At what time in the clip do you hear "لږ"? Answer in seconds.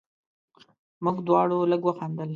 1.71-1.81